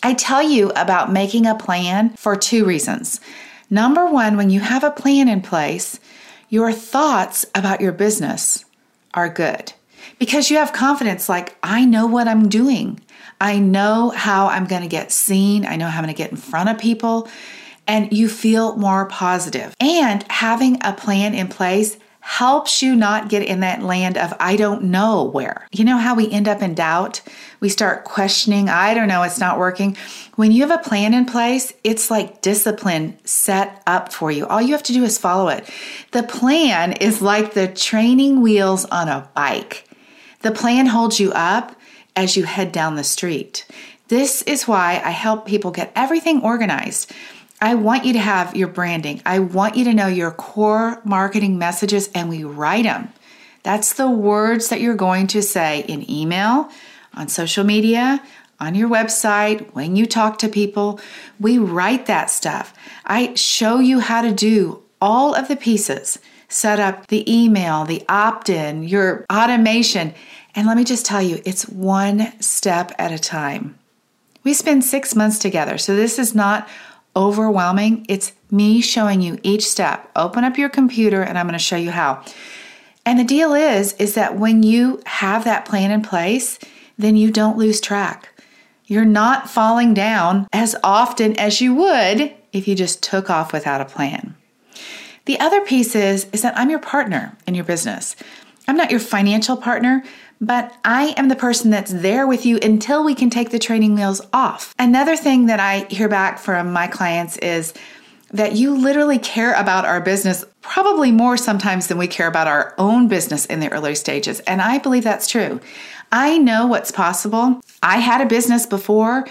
I 0.00 0.14
tell 0.14 0.44
you 0.44 0.70
about 0.76 1.12
making 1.12 1.46
a 1.46 1.56
plan 1.56 2.10
for 2.10 2.36
two 2.36 2.64
reasons. 2.64 3.20
Number 3.68 4.06
one, 4.06 4.36
when 4.36 4.50
you 4.50 4.60
have 4.60 4.84
a 4.84 4.92
plan 4.92 5.26
in 5.26 5.40
place, 5.42 5.98
your 6.52 6.70
thoughts 6.70 7.46
about 7.54 7.80
your 7.80 7.92
business 7.92 8.66
are 9.14 9.30
good 9.30 9.72
because 10.18 10.50
you 10.50 10.58
have 10.58 10.70
confidence 10.74 11.26
like, 11.26 11.56
I 11.62 11.86
know 11.86 12.06
what 12.06 12.28
I'm 12.28 12.50
doing. 12.50 13.00
I 13.40 13.58
know 13.58 14.10
how 14.10 14.48
I'm 14.48 14.66
going 14.66 14.82
to 14.82 14.88
get 14.88 15.10
seen. 15.10 15.64
I 15.64 15.76
know 15.76 15.86
how 15.86 15.98
I'm 15.98 16.04
going 16.04 16.14
to 16.14 16.22
get 16.22 16.30
in 16.30 16.36
front 16.36 16.68
of 16.68 16.76
people. 16.76 17.26
And 17.86 18.12
you 18.12 18.28
feel 18.28 18.76
more 18.76 19.06
positive. 19.06 19.74
And 19.80 20.26
having 20.30 20.76
a 20.84 20.92
plan 20.92 21.32
in 21.32 21.48
place 21.48 21.96
helps 22.24 22.82
you 22.82 22.94
not 22.94 23.28
get 23.28 23.42
in 23.42 23.60
that 23.60 23.82
land 23.82 24.16
of 24.16 24.32
I 24.38 24.54
don't 24.54 24.84
know 24.84 25.24
where. 25.24 25.66
You 25.72 25.84
know 25.84 25.98
how 25.98 26.14
we 26.14 26.30
end 26.30 26.46
up 26.46 26.62
in 26.62 26.72
doubt? 26.72 27.20
We 27.58 27.68
start 27.68 28.04
questioning, 28.04 28.68
I 28.68 28.94
don't 28.94 29.08
know, 29.08 29.24
it's 29.24 29.40
not 29.40 29.58
working. 29.58 29.96
When 30.36 30.52
you 30.52 30.64
have 30.64 30.80
a 30.80 30.88
plan 30.88 31.14
in 31.14 31.24
place, 31.26 31.72
it's 31.82 32.12
like 32.12 32.40
discipline 32.40 33.18
set 33.24 33.82
up 33.88 34.12
for 34.12 34.30
you. 34.30 34.46
All 34.46 34.62
you 34.62 34.72
have 34.72 34.84
to 34.84 34.92
do 34.92 35.02
is 35.02 35.18
follow 35.18 35.48
it. 35.48 35.68
The 36.12 36.22
plan 36.22 36.92
is 36.92 37.20
like 37.22 37.54
the 37.54 37.66
training 37.66 38.40
wheels 38.40 38.84
on 38.84 39.08
a 39.08 39.28
bike. 39.34 39.88
The 40.42 40.52
plan 40.52 40.86
holds 40.86 41.18
you 41.18 41.32
up 41.32 41.74
as 42.14 42.36
you 42.36 42.44
head 42.44 42.70
down 42.70 42.94
the 42.94 43.04
street. 43.04 43.66
This 44.06 44.42
is 44.42 44.68
why 44.68 45.02
I 45.04 45.10
help 45.10 45.44
people 45.44 45.72
get 45.72 45.90
everything 45.96 46.42
organized. 46.42 47.10
I 47.62 47.76
want 47.76 48.04
you 48.04 48.12
to 48.14 48.18
have 48.18 48.56
your 48.56 48.66
branding. 48.66 49.22
I 49.24 49.38
want 49.38 49.76
you 49.76 49.84
to 49.84 49.94
know 49.94 50.08
your 50.08 50.32
core 50.32 51.00
marketing 51.04 51.58
messages 51.58 52.10
and 52.12 52.28
we 52.28 52.42
write 52.42 52.82
them. 52.82 53.12
That's 53.62 53.92
the 53.92 54.10
words 54.10 54.68
that 54.68 54.80
you're 54.80 54.96
going 54.96 55.28
to 55.28 55.42
say 55.42 55.84
in 55.86 56.10
email, 56.10 56.70
on 57.14 57.28
social 57.28 57.62
media, 57.62 58.20
on 58.58 58.74
your 58.74 58.88
website, 58.88 59.72
when 59.74 59.94
you 59.94 60.06
talk 60.06 60.38
to 60.38 60.48
people. 60.48 60.98
We 61.38 61.56
write 61.56 62.06
that 62.06 62.30
stuff. 62.30 62.74
I 63.04 63.34
show 63.34 63.78
you 63.78 64.00
how 64.00 64.22
to 64.22 64.32
do 64.32 64.82
all 65.00 65.32
of 65.32 65.46
the 65.46 65.56
pieces 65.56 66.18
set 66.48 66.80
up 66.80 67.06
the 67.06 67.32
email, 67.32 67.84
the 67.84 68.04
opt 68.08 68.48
in, 68.48 68.82
your 68.82 69.24
automation. 69.32 70.14
And 70.56 70.66
let 70.66 70.76
me 70.76 70.84
just 70.84 71.06
tell 71.06 71.22
you, 71.22 71.40
it's 71.44 71.68
one 71.68 72.32
step 72.42 72.92
at 72.98 73.12
a 73.12 73.18
time. 73.18 73.78
We 74.44 74.52
spend 74.52 74.84
six 74.84 75.14
months 75.14 75.38
together, 75.38 75.78
so 75.78 75.94
this 75.94 76.18
is 76.18 76.34
not 76.34 76.68
overwhelming. 77.14 78.06
It's 78.08 78.32
me 78.50 78.80
showing 78.80 79.20
you 79.20 79.38
each 79.42 79.66
step. 79.66 80.10
Open 80.16 80.44
up 80.44 80.58
your 80.58 80.68
computer 80.68 81.22
and 81.22 81.38
I'm 81.38 81.46
going 81.46 81.52
to 81.54 81.58
show 81.58 81.76
you 81.76 81.90
how. 81.90 82.24
And 83.04 83.18
the 83.18 83.24
deal 83.24 83.54
is 83.54 83.94
is 83.94 84.14
that 84.14 84.38
when 84.38 84.62
you 84.62 85.00
have 85.06 85.44
that 85.44 85.64
plan 85.64 85.90
in 85.90 86.02
place, 86.02 86.58
then 86.96 87.16
you 87.16 87.30
don't 87.30 87.58
lose 87.58 87.80
track. 87.80 88.28
You're 88.86 89.04
not 89.04 89.48
falling 89.48 89.94
down 89.94 90.46
as 90.52 90.76
often 90.84 91.38
as 91.38 91.60
you 91.60 91.74
would 91.74 92.34
if 92.52 92.68
you 92.68 92.74
just 92.74 93.02
took 93.02 93.30
off 93.30 93.52
without 93.52 93.80
a 93.80 93.86
plan. 93.86 94.36
The 95.24 95.40
other 95.40 95.60
piece 95.62 95.94
is 95.94 96.26
is 96.32 96.42
that 96.42 96.56
I'm 96.56 96.70
your 96.70 96.78
partner 96.78 97.36
in 97.46 97.54
your 97.54 97.64
business. 97.64 98.16
I'm 98.68 98.76
not 98.76 98.90
your 98.90 99.00
financial 99.00 99.56
partner, 99.56 100.04
but 100.42 100.74
I 100.84 101.14
am 101.16 101.28
the 101.28 101.36
person 101.36 101.70
that's 101.70 101.92
there 101.92 102.26
with 102.26 102.44
you 102.44 102.58
until 102.60 103.04
we 103.04 103.14
can 103.14 103.30
take 103.30 103.50
the 103.50 103.60
training 103.60 103.94
wheels 103.94 104.20
off. 104.32 104.74
Another 104.76 105.16
thing 105.16 105.46
that 105.46 105.60
I 105.60 105.86
hear 105.88 106.08
back 106.08 106.40
from 106.40 106.72
my 106.72 106.88
clients 106.88 107.38
is 107.38 107.72
that 108.32 108.56
you 108.56 108.76
literally 108.76 109.18
care 109.18 109.54
about 109.54 109.84
our 109.84 110.00
business 110.00 110.44
probably 110.60 111.12
more 111.12 111.36
sometimes 111.36 111.86
than 111.86 111.96
we 111.96 112.08
care 112.08 112.26
about 112.26 112.48
our 112.48 112.74
own 112.76 113.06
business 113.06 113.46
in 113.46 113.60
the 113.60 113.70
early 113.70 113.94
stages. 113.94 114.40
And 114.40 114.60
I 114.60 114.78
believe 114.78 115.04
that's 115.04 115.28
true. 115.28 115.60
I 116.10 116.38
know 116.38 116.66
what's 116.66 116.90
possible. 116.90 117.60
I 117.80 117.98
had 117.98 118.20
a 118.20 118.26
business 118.26 118.66
before 118.66 119.28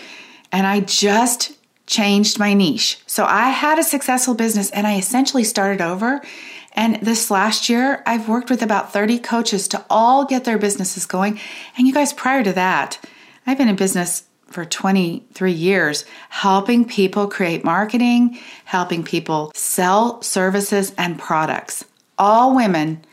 and 0.52 0.66
I 0.66 0.80
just 0.80 1.52
changed 1.88 2.40
my 2.40 2.54
niche. 2.54 3.02
So 3.06 3.26
I 3.26 3.50
had 3.50 3.78
a 3.78 3.84
successful 3.84 4.34
business 4.34 4.72
and 4.72 4.88
I 4.88 4.98
essentially 4.98 5.44
started 5.44 5.82
over 5.82 6.22
and 6.74 6.96
this 7.02 7.30
last 7.30 7.70
year, 7.70 8.02
I've 8.06 8.30
worked 8.30 8.50
with 8.50 8.62
about 8.62 8.94
30 8.94 9.20
coaches 9.20 9.68
to 9.70 9.86
all 9.90 10.26
get 10.26 10.46
their 10.46 10.58
businesses 10.58 11.06
going. 11.06 11.40
And 11.78 11.88
you 11.88 11.94
guys, 11.94 12.14
prior 12.14 12.44
to 12.44 12.54
that, 12.54 13.00
I've 13.46 13.58
been 13.58 13.68
in 13.68 13.76
business 13.76 14.24
for 14.48 14.66
23 14.66 15.52
years, 15.52 16.06
helping 16.30 16.86
people 16.86 17.28
create 17.28 17.64
marketing, 17.64 18.38
helping 18.66 19.04
people 19.04 19.52
sell 19.56 20.22
services 20.22 20.94
and 20.98 21.18
products. 21.18 21.86
All 22.18 22.56
women 22.56 23.04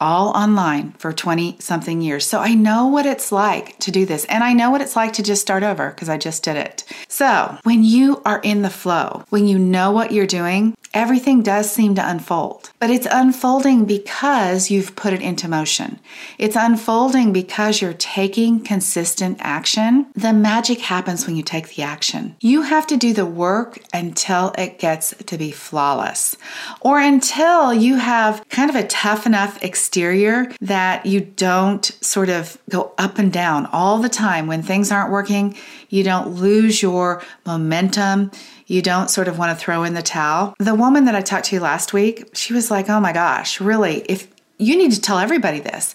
all 0.00 0.28
online 0.30 0.92
for 0.92 1.12
20 1.12 1.56
something 1.58 2.02
years. 2.02 2.26
So 2.26 2.40
I 2.40 2.54
know 2.54 2.86
what 2.86 3.06
it's 3.06 3.32
like 3.32 3.78
to 3.78 3.90
do 3.90 4.04
this. 4.04 4.24
And 4.26 4.44
I 4.44 4.52
know 4.52 4.70
what 4.70 4.82
it's 4.82 4.96
like 4.96 5.14
to 5.14 5.22
just 5.22 5.40
start 5.40 5.62
over 5.62 5.90
because 5.90 6.08
I 6.08 6.18
just 6.18 6.42
did 6.42 6.56
it. 6.56 6.84
So 7.08 7.56
when 7.62 7.82
you 7.82 8.20
are 8.24 8.40
in 8.40 8.62
the 8.62 8.70
flow, 8.70 9.24
when 9.30 9.46
you 9.46 9.58
know 9.58 9.90
what 9.90 10.12
you're 10.12 10.26
doing, 10.26 10.76
everything 10.96 11.42
does 11.42 11.70
seem 11.70 11.94
to 11.94 12.10
unfold. 12.10 12.70
But 12.80 12.88
it's 12.88 13.06
unfolding 13.10 13.84
because 13.84 14.70
you've 14.70 14.96
put 14.96 15.12
it 15.12 15.20
into 15.20 15.46
motion. 15.46 16.00
It's 16.38 16.56
unfolding 16.56 17.34
because 17.34 17.82
you're 17.82 17.92
taking 17.92 18.60
consistent 18.60 19.36
action. 19.40 20.06
The 20.14 20.32
magic 20.32 20.80
happens 20.80 21.26
when 21.26 21.36
you 21.36 21.42
take 21.42 21.68
the 21.68 21.82
action. 21.82 22.34
You 22.40 22.62
have 22.62 22.86
to 22.86 22.96
do 22.96 23.12
the 23.12 23.26
work 23.26 23.78
until 23.92 24.54
it 24.56 24.78
gets 24.78 25.14
to 25.26 25.36
be 25.36 25.50
flawless 25.50 26.34
or 26.80 26.98
until 26.98 27.74
you 27.74 27.96
have 27.96 28.48
kind 28.48 28.70
of 28.70 28.76
a 28.76 28.86
tough 28.86 29.26
enough 29.26 29.62
exterior 29.62 30.50
that 30.62 31.04
you 31.04 31.20
don't 31.20 31.84
sort 32.00 32.30
of 32.30 32.56
go 32.70 32.92
up 32.96 33.18
and 33.18 33.30
down 33.30 33.66
all 33.66 33.98
the 33.98 34.08
time. 34.08 34.46
When 34.46 34.62
things 34.62 34.90
aren't 34.90 35.12
working, 35.12 35.56
you 35.90 36.02
don't 36.02 36.28
lose 36.28 36.80
your 36.80 37.22
momentum. 37.44 38.30
You 38.66 38.82
don't 38.82 39.10
sort 39.10 39.28
of 39.28 39.38
want 39.38 39.56
to 39.56 39.64
throw 39.64 39.84
in 39.84 39.94
the 39.94 40.02
towel. 40.02 40.54
The 40.58 40.74
woman 40.74 41.04
that 41.04 41.14
I 41.14 41.20
talked 41.20 41.46
to 41.46 41.60
last 41.60 41.92
week, 41.92 42.30
she 42.34 42.52
was 42.52 42.70
like, 42.70 42.88
oh 42.88 43.00
my 43.00 43.12
gosh, 43.12 43.60
really? 43.60 44.00
If 44.08 44.28
you 44.58 44.76
need 44.76 44.92
to 44.92 45.00
tell 45.00 45.18
everybody 45.18 45.60
this. 45.60 45.94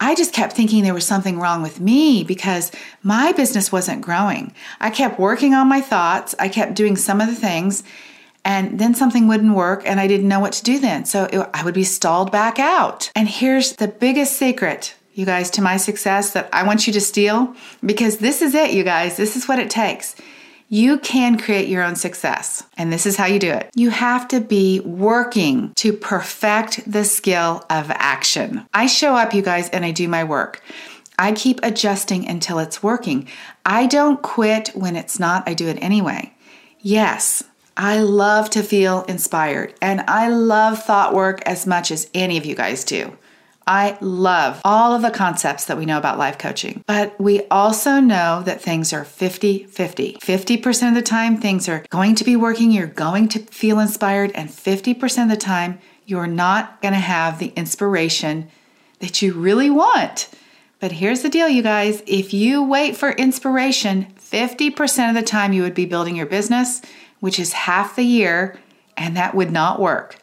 I 0.00 0.16
just 0.16 0.34
kept 0.34 0.54
thinking 0.54 0.82
there 0.82 0.94
was 0.94 1.06
something 1.06 1.38
wrong 1.38 1.62
with 1.62 1.78
me 1.78 2.24
because 2.24 2.72
my 3.04 3.30
business 3.30 3.70
wasn't 3.70 4.02
growing. 4.02 4.52
I 4.80 4.90
kept 4.90 5.20
working 5.20 5.54
on 5.54 5.68
my 5.68 5.80
thoughts, 5.80 6.34
I 6.40 6.48
kept 6.48 6.74
doing 6.74 6.96
some 6.96 7.20
of 7.20 7.28
the 7.28 7.36
things, 7.36 7.84
and 8.44 8.80
then 8.80 8.96
something 8.96 9.28
wouldn't 9.28 9.54
work 9.54 9.82
and 9.86 10.00
I 10.00 10.08
didn't 10.08 10.26
know 10.26 10.40
what 10.40 10.54
to 10.54 10.64
do 10.64 10.80
then. 10.80 11.04
So 11.04 11.28
it, 11.32 11.48
I 11.54 11.62
would 11.62 11.74
be 11.74 11.84
stalled 11.84 12.32
back 12.32 12.58
out. 12.58 13.12
And 13.14 13.28
here's 13.28 13.74
the 13.74 13.86
biggest 13.86 14.36
secret, 14.36 14.96
you 15.14 15.24
guys, 15.24 15.50
to 15.50 15.62
my 15.62 15.76
success 15.76 16.32
that 16.32 16.48
I 16.52 16.64
want 16.64 16.88
you 16.88 16.92
to 16.94 17.00
steal 17.00 17.54
because 17.86 18.18
this 18.18 18.42
is 18.42 18.56
it, 18.56 18.72
you 18.72 18.82
guys. 18.82 19.16
This 19.16 19.36
is 19.36 19.46
what 19.46 19.60
it 19.60 19.70
takes. 19.70 20.16
You 20.72 21.00
can 21.00 21.38
create 21.38 21.68
your 21.68 21.82
own 21.82 21.96
success. 21.96 22.64
And 22.78 22.90
this 22.90 23.04
is 23.04 23.14
how 23.14 23.26
you 23.26 23.38
do 23.38 23.50
it. 23.50 23.68
You 23.74 23.90
have 23.90 24.26
to 24.28 24.40
be 24.40 24.80
working 24.80 25.74
to 25.74 25.92
perfect 25.92 26.90
the 26.90 27.04
skill 27.04 27.66
of 27.68 27.90
action. 27.90 28.66
I 28.72 28.86
show 28.86 29.14
up, 29.14 29.34
you 29.34 29.42
guys, 29.42 29.68
and 29.68 29.84
I 29.84 29.90
do 29.90 30.08
my 30.08 30.24
work. 30.24 30.62
I 31.18 31.32
keep 31.32 31.60
adjusting 31.62 32.26
until 32.26 32.58
it's 32.58 32.82
working. 32.82 33.28
I 33.66 33.86
don't 33.86 34.22
quit 34.22 34.68
when 34.68 34.96
it's 34.96 35.20
not, 35.20 35.46
I 35.46 35.52
do 35.52 35.68
it 35.68 35.76
anyway. 35.82 36.32
Yes, 36.80 37.44
I 37.76 37.98
love 37.98 38.48
to 38.50 38.62
feel 38.62 39.02
inspired 39.02 39.74
and 39.82 40.00
I 40.08 40.28
love 40.28 40.82
thought 40.82 41.12
work 41.12 41.42
as 41.42 41.66
much 41.66 41.90
as 41.90 42.08
any 42.14 42.38
of 42.38 42.46
you 42.46 42.54
guys 42.54 42.82
do. 42.82 43.14
I 43.66 43.96
love 44.00 44.60
all 44.64 44.94
of 44.94 45.02
the 45.02 45.10
concepts 45.10 45.66
that 45.66 45.76
we 45.76 45.86
know 45.86 45.98
about 45.98 46.18
life 46.18 46.38
coaching, 46.38 46.82
but 46.86 47.18
we 47.20 47.42
also 47.50 48.00
know 48.00 48.42
that 48.44 48.60
things 48.60 48.92
are 48.92 49.04
50 49.04 49.64
50. 49.64 50.14
50% 50.14 50.88
of 50.88 50.94
the 50.94 51.02
time, 51.02 51.36
things 51.36 51.68
are 51.68 51.84
going 51.90 52.14
to 52.16 52.24
be 52.24 52.36
working, 52.36 52.70
you're 52.70 52.86
going 52.86 53.28
to 53.28 53.38
feel 53.40 53.78
inspired, 53.78 54.32
and 54.34 54.48
50% 54.48 55.22
of 55.22 55.28
the 55.28 55.36
time, 55.36 55.78
you're 56.06 56.26
not 56.26 56.82
going 56.82 56.94
to 56.94 57.00
have 57.00 57.38
the 57.38 57.52
inspiration 57.56 58.48
that 58.98 59.22
you 59.22 59.32
really 59.32 59.70
want. 59.70 60.28
But 60.80 60.92
here's 60.92 61.22
the 61.22 61.28
deal, 61.28 61.48
you 61.48 61.62
guys 61.62 62.02
if 62.06 62.34
you 62.34 62.62
wait 62.62 62.96
for 62.96 63.10
inspiration, 63.12 64.12
50% 64.18 65.08
of 65.08 65.14
the 65.14 65.22
time 65.22 65.52
you 65.52 65.62
would 65.62 65.74
be 65.74 65.86
building 65.86 66.16
your 66.16 66.26
business, 66.26 66.82
which 67.20 67.38
is 67.38 67.52
half 67.52 67.94
the 67.94 68.02
year, 68.02 68.58
and 68.96 69.16
that 69.16 69.34
would 69.34 69.52
not 69.52 69.80
work. 69.80 70.16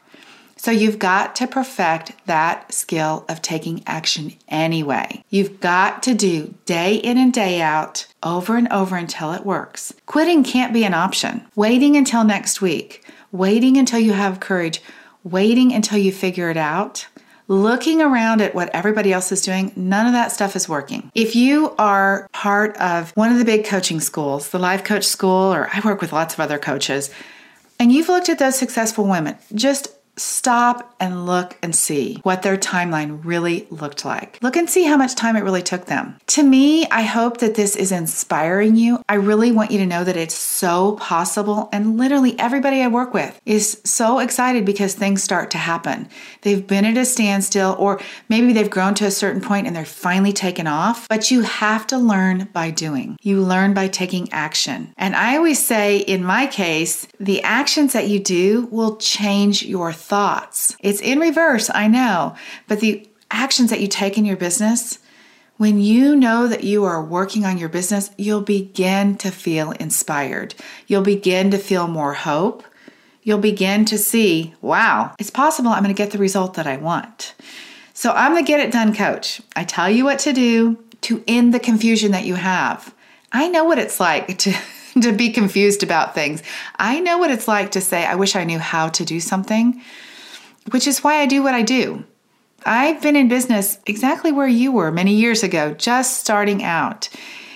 So 0.59 0.71
you've 0.71 0.99
got 0.99 1.37
to 1.37 1.47
perfect 1.47 2.11
that 2.25 2.73
skill 2.73 3.23
of 3.29 3.41
taking 3.41 3.81
action 3.87 4.33
anyway. 4.49 5.23
You've 5.29 5.61
got 5.61 6.03
to 6.03 6.13
do 6.13 6.53
day 6.65 6.95
in 6.95 7.17
and 7.17 7.31
day 7.31 7.61
out, 7.61 8.05
over 8.21 8.57
and 8.57 8.67
over 8.67 8.97
until 8.97 9.31
it 9.31 9.45
works. 9.45 9.93
Quitting 10.05 10.43
can't 10.43 10.73
be 10.73 10.83
an 10.83 10.93
option. 10.93 11.47
Waiting 11.55 11.95
until 11.95 12.25
next 12.25 12.61
week, 12.61 13.05
waiting 13.31 13.77
until 13.77 13.99
you 13.99 14.11
have 14.11 14.41
courage, 14.41 14.81
waiting 15.23 15.71
until 15.71 15.97
you 15.97 16.11
figure 16.11 16.49
it 16.49 16.57
out 16.57 17.07
looking 17.47 17.99
around 17.99 18.41
at 18.41 18.53
what 18.53 18.69
everybody 18.75 19.11
else 19.11 19.31
is 19.31 19.41
doing, 19.41 19.71
none 19.75 20.05
of 20.05 20.13
that 20.13 20.31
stuff 20.31 20.55
is 20.55 20.69
working. 20.69 21.11
If 21.15 21.35
you 21.35 21.73
are 21.79 22.29
part 22.31 22.77
of 22.77 23.09
one 23.15 23.31
of 23.31 23.39
the 23.39 23.45
big 23.45 23.65
coaching 23.65 23.99
schools, 24.01 24.49
the 24.49 24.59
Life 24.59 24.83
Coach 24.83 25.05
School, 25.05 25.51
or 25.51 25.67
I 25.73 25.79
work 25.79 25.99
with 25.99 26.13
lots 26.13 26.35
of 26.35 26.41
other 26.41 26.59
coaches, 26.59 27.09
and 27.79 27.91
you've 27.91 28.07
looked 28.07 28.29
at 28.29 28.37
those 28.37 28.55
successful 28.55 29.07
women, 29.07 29.35
just 29.55 29.87
stop 30.15 30.95
and 30.99 31.25
look 31.25 31.57
and 31.63 31.75
see 31.75 32.19
what 32.23 32.41
their 32.41 32.57
timeline 32.57 33.23
really 33.23 33.67
looked 33.69 34.03
like. 34.03 34.37
Look 34.41 34.57
and 34.57 34.69
see 34.69 34.83
how 34.83 34.97
much 34.97 35.15
time 35.15 35.35
it 35.35 35.43
really 35.43 35.61
took 35.61 35.85
them. 35.85 36.17
To 36.27 36.43
me, 36.43 36.85
I 36.87 37.03
hope 37.03 37.37
that 37.37 37.55
this 37.55 37.75
is 37.75 37.91
inspiring 37.91 38.75
you. 38.75 39.01
I 39.07 39.15
really 39.15 39.51
want 39.51 39.71
you 39.71 39.77
to 39.79 39.85
know 39.85 40.03
that 40.03 40.17
it's 40.17 40.35
so 40.35 40.93
possible, 40.97 41.69
and 41.71 41.97
literally 41.97 42.37
everybody 42.37 42.81
I 42.81 42.87
work 42.87 43.13
with 43.13 43.39
is 43.45 43.81
so 43.85 44.19
excited 44.19 44.65
because 44.65 44.93
things 44.93 45.23
start 45.23 45.51
to 45.51 45.57
happen. 45.57 46.09
They've 46.41 46.65
been 46.65 46.85
at 46.85 46.97
a 46.97 47.05
standstill, 47.05 47.75
or 47.79 48.01
maybe 48.27 48.53
they've 48.53 48.69
grown 48.69 48.95
to 48.95 49.05
a 49.05 49.11
certain 49.11 49.41
point 49.41 49.67
and 49.67 49.75
they're 49.75 49.85
finally 49.85 50.33
taken 50.33 50.67
off, 50.67 51.07
but 51.07 51.31
you 51.31 51.41
have 51.41 51.87
to 51.87 51.97
learn 51.97 52.49
by 52.53 52.71
doing. 52.71 53.17
You 53.21 53.41
learn 53.41 53.73
by 53.73 53.87
taking 53.87 54.31
action. 54.31 54.93
And 54.97 55.15
I 55.15 55.37
always 55.37 55.65
say, 55.65 55.99
in 55.99 56.23
my 56.23 56.47
case, 56.47 57.07
the 57.19 57.41
actions 57.43 57.93
that 57.93 58.07
you 58.09 58.19
do 58.19 58.67
will 58.71 58.97
change 58.97 59.63
your 59.63 59.91
thoughts. 60.09 60.75
It's 60.79 60.99
in 60.99 61.19
reverse, 61.19 61.69
I 61.73 61.87
know, 61.87 62.35
but 62.67 62.79
the 62.79 63.07
actions 63.31 63.69
that 63.69 63.79
you 63.79 63.87
take 63.87 64.17
in 64.17 64.25
your 64.25 64.35
business, 64.35 64.99
when 65.57 65.79
you 65.79 66.15
know 66.15 66.47
that 66.47 66.63
you 66.63 66.83
are 66.85 67.03
working 67.03 67.45
on 67.45 67.57
your 67.57 67.69
business, 67.69 68.09
you'll 68.17 68.41
begin 68.41 69.17
to 69.17 69.29
feel 69.29 69.71
inspired. 69.71 70.55
You'll 70.87 71.03
begin 71.03 71.51
to 71.51 71.57
feel 71.57 71.87
more 71.87 72.13
hope. 72.13 72.63
You'll 73.23 73.39
begin 73.39 73.85
to 73.85 73.97
see, 73.97 74.55
wow, 74.61 75.13
it's 75.19 75.29
possible 75.29 75.69
I'm 75.69 75.83
going 75.83 75.93
to 75.93 75.97
get 75.97 76.11
the 76.11 76.17
result 76.17 76.55
that 76.55 76.65
I 76.65 76.77
want. 76.77 77.35
So 77.93 78.11
I'm 78.13 78.33
the 78.33 78.41
get 78.41 78.61
it 78.61 78.71
done 78.71 78.95
coach. 78.95 79.41
I 79.55 79.63
tell 79.63 79.89
you 79.89 80.05
what 80.05 80.19
to 80.19 80.33
do 80.33 80.83
to 81.01 81.23
end 81.27 81.53
the 81.53 81.59
confusion 81.59 82.13
that 82.13 82.25
you 82.25 82.35
have. 82.35 82.95
I 83.31 83.47
know 83.49 83.65
what 83.65 83.77
it's 83.77 83.99
like 83.99 84.37
to 84.39 84.57
to 85.01 85.11
be 85.11 85.31
confused 85.31 85.83
about 85.83 86.15
things. 86.15 86.43
I 86.77 86.99
know 86.99 87.17
what 87.17 87.31
it's 87.31 87.47
like 87.47 87.71
to 87.71 87.81
say, 87.81 88.05
I 88.05 88.15
wish 88.15 88.35
I 88.35 88.43
knew 88.43 88.59
how 88.59 88.89
to 88.89 89.05
do 89.05 89.19
something, 89.19 89.81
which 90.71 90.87
is 90.87 91.03
why 91.03 91.21
I 91.21 91.25
do 91.25 91.43
what 91.43 91.53
I 91.53 91.61
do. 91.61 92.03
I've 92.65 93.01
been 93.01 93.15
in 93.15 93.29
business 93.29 93.79
exactly 93.85 94.31
where 94.31 94.47
you 94.47 94.71
were 94.71 94.91
many 94.91 95.15
years 95.15 95.43
ago, 95.43 95.73
just 95.73 96.19
starting 96.19 96.63
out. 96.63 97.09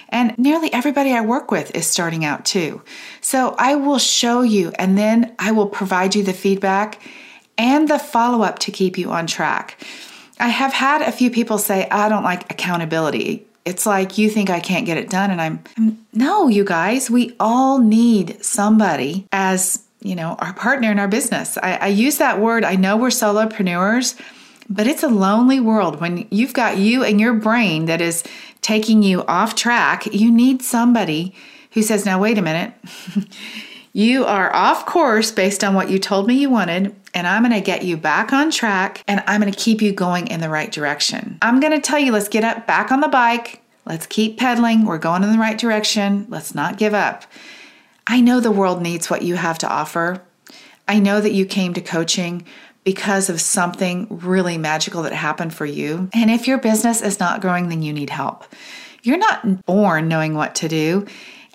And 0.10 0.38
nearly 0.38 0.72
everybody 0.72 1.12
I 1.12 1.22
work 1.22 1.52
with 1.52 1.76
is 1.76 1.88
starting 1.88 2.24
out 2.24 2.46
too. 2.46 2.82
So 3.20 3.56
I 3.58 3.76
will 3.76 4.00
show 4.00 4.42
you 4.42 4.72
and 4.76 4.98
then 4.98 5.36
I 5.40 5.52
will 5.52 5.68
provide 5.68 6.16
you 6.16 6.24
the 6.24 6.34
feedback 6.34 7.02
and 7.58 7.88
the 7.88 8.00
follow 8.00 8.44
up 8.44 8.60
to 8.60 8.72
keep 8.72 8.98
you 8.98 9.12
on 9.12 9.28
track. 9.28 9.84
I 10.40 10.50
have 10.50 10.74
had 10.74 11.02
a 11.02 11.12
few 11.12 11.30
people 11.32 11.58
say, 11.58 11.88
I 11.90 12.10
don't 12.10 12.24
like 12.24 12.52
accountability 12.52 13.48
it's 13.66 13.86
like 13.86 14.18
you 14.18 14.30
think 14.30 14.50
I 14.50 14.60
can't 14.60 14.86
get 14.86 14.98
it 14.98 15.10
done. 15.10 15.32
And 15.32 15.42
I'm, 15.42 15.64
I'm, 15.78 16.06
no, 16.14 16.48
you 16.48 16.64
guys, 16.64 17.10
we 17.10 17.36
all 17.40 17.80
need 17.80 18.44
somebody 18.44 19.28
as, 19.32 19.84
you 20.02 20.16
know, 20.16 20.36
our 20.40 20.54
partner 20.54 20.92
in 20.92 21.00
our 21.00 21.08
business. 21.08 21.58
I, 21.58 21.78
I 21.78 21.88
use 21.88 22.18
that 22.18 22.40
word. 22.40 22.66
I 22.66 22.76
know 22.76 22.98
we're 22.98 23.08
solopreneurs, 23.08 24.20
but 24.70 24.88
it's 24.88 25.04
a 25.04 25.08
lonely 25.08 25.60
world 25.60 26.02
when 26.02 26.28
you've 26.30 26.54
got 26.54 26.78
you 26.78 27.04
and 27.04 27.20
your 27.20 27.34
brain 27.34 27.86
that 27.86 28.02
is 28.02 28.24
taking 28.62 29.04
you 29.04 29.24
off 29.26 29.56
track. 29.56 30.06
You 30.08 30.32
need 30.32 30.62
somebody 30.62 31.34
who 31.72 31.82
says, 31.82 32.06
now, 32.06 32.20
wait 32.20 32.38
a 32.38 32.42
minute. 32.42 32.74
you 33.94 34.26
are 34.26 34.54
off 34.56 34.86
course 34.88 35.32
based 35.32 35.64
on 35.64 35.76
what 35.76 35.90
you 35.90 36.00
told 36.00 36.28
me 36.28 36.36
you 36.36 36.50
wanted 36.50 36.96
and 37.14 37.28
I'm 37.28 37.44
going 37.44 37.54
to 37.54 37.62
get 37.62 37.84
you 37.84 37.96
back 37.96 38.34
on 38.34 38.50
track 38.50 39.04
and 39.08 39.24
I'm 39.28 39.40
going 39.40 39.54
to 39.54 39.60
keep 39.60 39.82
you 39.82 39.92
going 39.92 40.28
in 40.28 40.42
the 40.42 40.50
right 40.50 40.72
direction. 40.72 41.38
I'm 41.44 41.60
going 41.60 41.74
to 41.74 41.80
tell 41.80 42.00
you, 42.00 42.12
let's 42.12 42.28
get 42.28 42.44
up 42.44 42.66
back 42.66 42.92
on 42.92 43.02
the 43.02 43.08
bike. 43.08 43.62
Let's 43.86 44.08
keep 44.08 44.40
pedaling. 44.40 44.86
We're 44.86 44.98
going 44.98 45.24
in 45.24 45.32
the 45.32 45.38
right 45.38 45.58
direction. 45.58 46.26
Let's 46.30 46.56
not 46.56 46.78
give 46.78 46.94
up. 46.94 47.26
I 48.08 48.20
know 48.20 48.40
the 48.40 48.52
world 48.52 48.82
needs 48.82 49.10
what 49.10 49.22
you 49.22 49.36
have 49.36 49.60
to 49.60 49.70
offer. 49.70 50.22
I 50.88 51.00
know 51.00 51.22
that 51.22 51.34
you 51.34 51.46
came 51.46 51.74
to 51.76 51.82
coaching 51.82 52.46
because 52.84 53.30
of 53.30 53.40
something 53.40 54.08
really 54.10 54.58
magical 54.58 55.04
that 55.04 55.14
happened 55.14 55.54
for 55.54 55.66
you. 55.66 56.10
And 56.14 56.32
if 56.32 56.48
your 56.48 56.58
business 56.58 57.02
is 57.02 57.20
not 57.20 57.42
growing, 57.42 57.70
then 57.70 57.82
you 57.82 57.94
need 57.94 58.10
help. 58.10 58.44
You're 59.04 59.18
not 59.18 59.66
born 59.66 60.08
knowing 60.08 60.34
what 60.34 60.56
to 60.56 60.68
do. 60.68 61.06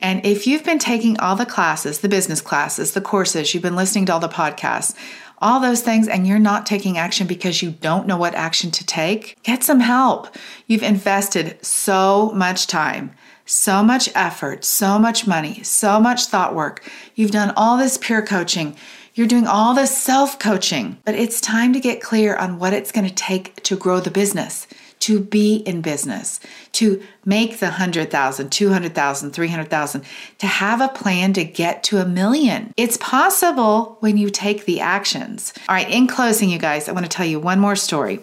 And 0.01 0.25
if 0.25 0.47
you've 0.47 0.65
been 0.65 0.79
taking 0.79 1.19
all 1.19 1.37
the 1.37 1.47
classes, 1.47 1.99
the 1.99 2.09
business 2.09 2.41
classes, 2.41 2.93
the 2.93 3.01
courses, 3.01 3.53
you've 3.53 3.63
been 3.63 3.77
listening 3.77 4.07
to 4.07 4.13
all 4.13 4.21
the 4.21 4.29
podcasts, 4.29 4.95
all 5.41 5.61
those 5.61 5.83
things, 5.83 6.09
and 6.09 6.27
you're 6.27 6.39
not 6.39 6.67
taking 6.67 6.99
action 6.99 7.27
because 7.27 7.63
you 7.63 7.71
don't 7.71 8.07
know 8.07 8.17
what 8.17 8.35
action 8.35 8.71
to 8.73 8.87
take, 8.87 9.41
get 9.43 9.63
some 9.63 9.81
help. 9.81 10.35
You've 10.67 10.83
invested 10.83 11.65
so 11.65 12.33
much 12.35 12.67
time, 12.67 13.13
so 13.47 13.83
much 13.83 14.09
effort, 14.15 14.65
so 14.65 14.99
much 14.99 15.27
money, 15.27 15.63
so 15.63 16.01
much 16.01 16.27
thought 16.27 16.55
work. 16.55 16.89
You've 17.15 17.31
done 17.31 17.53
all 17.57 17.77
this 17.77 17.99
peer 17.99 18.23
coaching. 18.23 18.77
You're 19.15 19.27
doing 19.27 19.47
all 19.47 19.75
this 19.75 19.97
self 19.97 20.39
coaching, 20.39 20.99
but 21.05 21.15
it's 21.15 21.41
time 21.41 21.73
to 21.73 21.81
get 21.81 22.01
clear 22.01 22.37
on 22.37 22.59
what 22.59 22.73
it's 22.73 22.93
going 22.93 23.09
to 23.09 23.15
take 23.15 23.61
to 23.65 23.77
grow 23.77 24.01
the 24.01 24.11
business 24.11 24.67
to 25.09 25.19
be 25.19 25.57
in 25.57 25.81
business, 25.81 26.39
to 26.73 27.03
make 27.25 27.61
the 27.61 27.67
100,000, 27.69 28.53
200,000, 28.53 29.31
300,000, 29.31 30.05
to 30.37 30.47
have 30.47 30.83
a 30.83 30.89
plan 30.89 31.33
to 31.33 31.45
get 31.45 31.83
to 31.83 31.97
a 31.97 32.05
million. 32.05 32.75
It's 32.77 32.99
possible 32.99 33.97
when 34.01 34.19
you 34.19 34.29
take 34.29 34.67
the 34.67 34.81
actions. 34.81 35.55
All 35.67 35.75
right, 35.75 35.89
in 35.89 36.09
closing, 36.09 36.51
you 36.51 36.59
guys, 36.59 36.91
I 36.91 36.93
want 36.93 37.07
to 37.07 37.09
tell 37.09 37.25
you 37.25 37.41
one 37.41 37.59
more 37.59 37.75
story. 37.75 38.21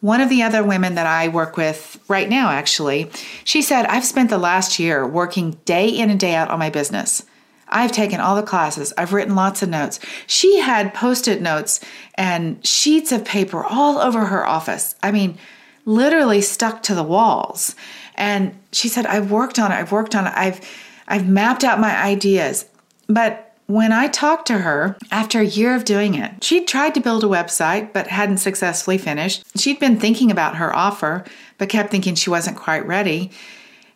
One 0.00 0.20
of 0.20 0.28
the 0.28 0.42
other 0.42 0.64
women 0.64 0.96
that 0.96 1.06
I 1.06 1.28
work 1.28 1.56
with 1.56 2.00
right 2.08 2.28
now, 2.28 2.50
actually, 2.50 3.12
she 3.44 3.62
said, 3.62 3.86
I've 3.86 4.04
spent 4.04 4.28
the 4.28 4.36
last 4.36 4.80
year 4.80 5.06
working 5.06 5.52
day 5.64 5.88
in 5.88 6.10
and 6.10 6.18
day 6.18 6.34
out 6.34 6.50
on 6.50 6.58
my 6.58 6.68
business. 6.68 7.24
I've 7.68 7.92
taken 7.92 8.18
all 8.18 8.34
the 8.34 8.42
classes. 8.42 8.92
I've 8.98 9.12
written 9.12 9.36
lots 9.36 9.62
of 9.62 9.68
notes. 9.68 10.00
She 10.26 10.58
had 10.58 10.94
post 10.94 11.28
it 11.28 11.40
notes 11.40 11.78
and 12.16 12.64
sheets 12.66 13.12
of 13.12 13.24
paper 13.24 13.64
all 13.64 13.98
over 13.98 14.26
her 14.26 14.44
office. 14.44 14.96
I 15.00 15.12
mean, 15.12 15.38
literally 15.84 16.40
stuck 16.40 16.82
to 16.84 16.94
the 16.94 17.02
walls. 17.02 17.74
And 18.14 18.54
she 18.72 18.88
said, 18.88 19.06
I've 19.06 19.30
worked 19.30 19.58
on 19.58 19.72
it, 19.72 19.76
I've 19.76 19.92
worked 19.92 20.14
on 20.14 20.26
it, 20.26 20.32
I've 20.34 20.60
I've 21.06 21.28
mapped 21.28 21.64
out 21.64 21.80
my 21.80 21.94
ideas. 21.94 22.64
But 23.08 23.54
when 23.66 23.92
I 23.92 24.08
talked 24.08 24.46
to 24.48 24.58
her 24.58 24.96
after 25.10 25.40
a 25.40 25.44
year 25.44 25.74
of 25.74 25.84
doing 25.84 26.14
it, 26.14 26.44
she'd 26.44 26.68
tried 26.68 26.94
to 26.94 27.00
build 27.00 27.24
a 27.24 27.28
website 27.28 27.92
but 27.92 28.06
hadn't 28.08 28.38
successfully 28.38 28.98
finished. 28.98 29.42
She'd 29.56 29.80
been 29.80 29.98
thinking 29.98 30.30
about 30.30 30.56
her 30.56 30.74
offer 30.74 31.24
but 31.58 31.68
kept 31.68 31.90
thinking 31.90 32.14
she 32.14 32.30
wasn't 32.30 32.56
quite 32.56 32.86
ready. 32.86 33.30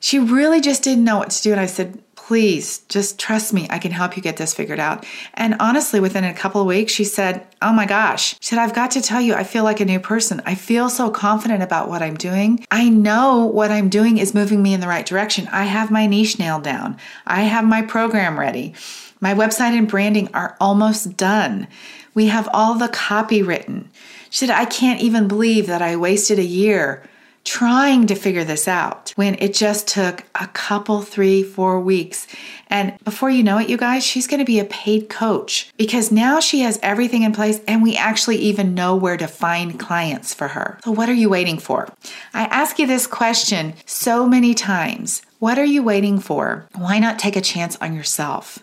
She 0.00 0.18
really 0.18 0.60
just 0.60 0.82
didn't 0.82 1.04
know 1.04 1.18
what 1.18 1.30
to 1.30 1.42
do. 1.42 1.52
And 1.52 1.60
I 1.60 1.66
said, 1.66 2.02
please 2.28 2.80
just 2.90 3.18
trust 3.18 3.54
me. 3.54 3.66
I 3.70 3.78
can 3.78 3.90
help 3.90 4.14
you 4.14 4.22
get 4.22 4.36
this 4.36 4.52
figured 4.52 4.78
out. 4.78 5.06
And 5.32 5.56
honestly, 5.60 5.98
within 5.98 6.24
a 6.24 6.34
couple 6.34 6.60
of 6.60 6.66
weeks, 6.66 6.92
she 6.92 7.04
said, 7.04 7.46
Oh 7.62 7.72
my 7.72 7.86
gosh. 7.86 8.36
She 8.40 8.50
said, 8.50 8.58
I've 8.58 8.74
got 8.74 8.90
to 8.90 9.00
tell 9.00 9.22
you, 9.22 9.32
I 9.32 9.44
feel 9.44 9.64
like 9.64 9.80
a 9.80 9.86
new 9.86 9.98
person. 9.98 10.42
I 10.44 10.54
feel 10.54 10.90
so 10.90 11.10
confident 11.10 11.62
about 11.62 11.88
what 11.88 12.02
I'm 12.02 12.18
doing. 12.18 12.66
I 12.70 12.90
know 12.90 13.46
what 13.46 13.70
I'm 13.70 13.88
doing 13.88 14.18
is 14.18 14.34
moving 14.34 14.62
me 14.62 14.74
in 14.74 14.80
the 14.80 14.88
right 14.88 15.06
direction. 15.06 15.48
I 15.50 15.64
have 15.64 15.90
my 15.90 16.06
niche 16.06 16.38
nailed 16.38 16.64
down, 16.64 16.98
I 17.26 17.44
have 17.44 17.64
my 17.64 17.80
program 17.80 18.38
ready. 18.38 18.74
My 19.20 19.32
website 19.32 19.76
and 19.78 19.88
branding 19.88 20.28
are 20.34 20.54
almost 20.60 21.16
done. 21.16 21.66
We 22.12 22.26
have 22.26 22.46
all 22.52 22.74
the 22.74 22.88
copy 22.88 23.42
written. 23.42 23.88
She 24.28 24.44
said, 24.44 24.50
I 24.50 24.66
can't 24.66 25.00
even 25.00 25.28
believe 25.28 25.66
that 25.66 25.80
I 25.80 25.96
wasted 25.96 26.38
a 26.38 26.44
year 26.44 27.08
trying 27.48 28.06
to 28.06 28.14
figure 28.14 28.44
this 28.44 28.68
out 28.68 29.14
when 29.16 29.34
it 29.36 29.54
just 29.54 29.88
took 29.88 30.22
a 30.34 30.46
couple, 30.48 31.00
three, 31.00 31.42
four 31.42 31.80
weeks. 31.80 32.26
And 32.68 33.02
before 33.04 33.30
you 33.30 33.42
know 33.42 33.56
it, 33.56 33.70
you 33.70 33.78
guys, 33.78 34.04
she's 34.04 34.26
going 34.26 34.40
to 34.40 34.44
be 34.44 34.58
a 34.58 34.66
paid 34.66 35.08
coach 35.08 35.72
because 35.78 36.12
now 36.12 36.40
she 36.40 36.60
has 36.60 36.78
everything 36.82 37.22
in 37.22 37.32
place 37.32 37.58
and 37.66 37.82
we 37.82 37.96
actually 37.96 38.36
even 38.36 38.74
know 38.74 38.94
where 38.94 39.16
to 39.16 39.26
find 39.26 39.80
clients 39.80 40.34
for 40.34 40.48
her. 40.48 40.78
So, 40.84 40.90
what 40.90 41.08
are 41.08 41.14
you 41.14 41.30
waiting 41.30 41.58
for? 41.58 41.88
I 42.34 42.44
ask 42.44 42.78
you 42.78 42.86
this 42.86 43.06
question 43.06 43.72
so 43.86 44.28
many 44.28 44.52
times 44.52 45.22
What 45.38 45.58
are 45.58 45.64
you 45.64 45.82
waiting 45.82 46.20
for? 46.20 46.68
Why 46.74 46.98
not 46.98 47.18
take 47.18 47.36
a 47.36 47.40
chance 47.40 47.76
on 47.76 47.94
yourself? 47.94 48.62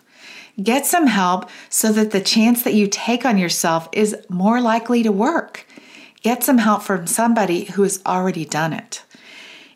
Get 0.62 0.86
some 0.86 1.08
help 1.08 1.50
so 1.68 1.92
that 1.92 2.12
the 2.12 2.20
chance 2.20 2.62
that 2.62 2.74
you 2.74 2.86
take 2.86 3.26
on 3.26 3.36
yourself 3.36 3.88
is 3.92 4.16
more 4.28 4.60
likely 4.60 5.02
to 5.02 5.10
work. 5.10 5.65
Get 6.26 6.42
some 6.42 6.58
help 6.58 6.82
from 6.82 7.06
somebody 7.06 7.66
who 7.66 7.84
has 7.84 8.02
already 8.04 8.44
done 8.44 8.72
it. 8.72 9.04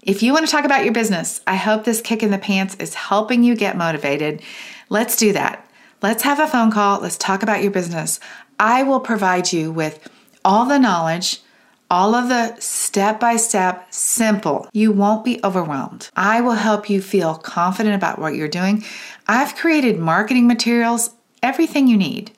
If 0.03 0.21
you 0.21 0.33
want 0.33 0.47
to 0.47 0.51
talk 0.51 0.65
about 0.65 0.83
your 0.83 0.93
business, 0.93 1.41
I 1.47 1.55
hope 1.55 1.85
this 1.85 2.01
kick 2.01 2.25
in 2.25 2.33
the 2.33 2.39
pants 2.39 2.75
is 2.81 2.95
helping 2.95 3.45
you 3.45 3.55
get 3.55 3.77
motivated. 3.77 4.43
Let's 4.89 5.15
do 5.15 5.33
that. 5.33 5.65
Let's 6.03 6.25
have 6.25 6.41
a 6.41 6.49
phone 6.49 6.73
call. 6.73 7.03
Let's 7.03 7.17
talk 7.17 7.45
about 7.45 7.63
your 7.63 7.71
business. 7.71 8.19
I 8.59 8.83
will 8.83 8.99
provide 8.99 9.53
you 9.53 9.71
with 9.71 10.11
all 10.45 10.67
the 10.67 10.81
knowledge, 10.81 11.41
all 11.89 12.17
of 12.17 12.29
the 12.29 12.59
step 12.59 13.21
by 13.21 13.37
step, 13.37 13.87
simple. 13.95 14.69
You 14.73 14.91
won't 14.91 15.25
be 15.25 15.39
overwhelmed. 15.45 16.11
I 16.17 16.41
will 16.41 16.55
help 16.55 16.91
you 16.91 17.01
feel 17.01 17.37
confident 17.37 17.95
about 17.95 18.19
what 18.19 18.35
you're 18.35 18.49
doing. 18.49 18.83
I've 19.29 19.55
created 19.55 20.01
marketing 20.01 20.49
materials, 20.49 21.11
everything 21.45 21.87
you 21.87 21.97
need. 21.97 22.33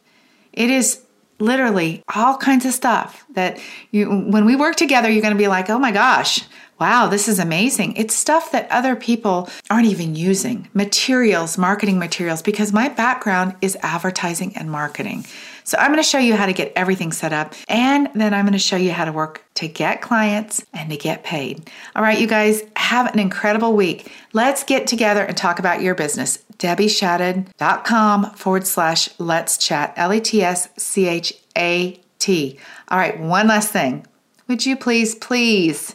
It 0.53 0.69
is 0.69 1.01
literally 1.43 2.03
all 2.15 2.37
kinds 2.37 2.65
of 2.65 2.73
stuff 2.73 3.25
that 3.35 3.61
you 3.91 4.09
when 4.09 4.45
we 4.45 4.57
work 4.57 4.77
together 4.77 5.11
you're 5.11 5.23
going 5.23 5.35
to 5.35 5.39
be 5.39 5.49
like 5.49 5.69
oh 5.69 5.79
my 5.79 5.91
gosh 5.93 6.45
wow 6.81 7.07
this 7.07 7.29
is 7.29 7.39
amazing. 7.39 7.95
It's 7.97 8.15
stuff 8.15 8.51
that 8.53 8.71
other 8.71 8.97
people 8.97 9.49
aren't 9.71 9.87
even 9.87 10.17
using 10.17 10.69
materials 10.75 11.57
marketing 11.59 11.99
materials 11.99 12.43
because 12.43 12.73
my 12.73 12.89
background 12.89 13.55
is 13.61 13.77
advertising 13.83 14.57
and 14.57 14.71
marketing 14.71 15.25
so 15.65 15.79
i'm 15.79 15.91
going 15.91 16.03
to 16.03 16.09
show 16.09 16.19
you 16.19 16.35
how 16.35 16.47
to 16.47 16.53
get 16.53 16.73
everything 16.77 17.13
set 17.13 17.33
up 17.33 17.55
and 17.69 18.09
then 18.15 18.33
i'm 18.35 18.45
going 18.45 18.53
to 18.53 18.59
show 18.59 18.77
you 18.77 18.93
how 18.93 19.05
to 19.05 19.13
work 19.13 19.45
to 19.55 19.69
get 19.69 20.01
clients 20.01 20.65
and 20.73 20.91
to 20.91 20.97
get 20.97 21.23
paid 21.25 21.71
all 21.97 22.03
right 22.03 22.21
you 22.21 22.27
guys 22.27 22.63
have 22.77 23.13
an 23.13 23.19
incredible 23.19 23.75
week 23.75 24.13
let's 24.33 24.65
get 24.65 24.87
together 24.87 25.23
and 25.23 25.37
talk 25.37 25.59
about 25.59 25.83
your 25.83 25.95
business 25.95 26.39
debbieshadid.com 26.63 28.31
forward 28.35 28.67
slash 28.67 29.09
let's 29.19 29.59
chat, 29.59 29.93
L 29.97 30.15
E 30.15 30.21
T 30.21 30.43
S 30.43 30.69
C 30.77 31.09
H 31.09 31.35
A 31.59 32.01
T. 32.19 32.59
All 32.89 32.99
right, 32.99 33.19
one 33.21 33.49
last 33.49 33.73
thing. 33.73 34.07
Would 34.49 34.65
you 34.65 34.77
please, 34.77 35.15
please 35.15 35.95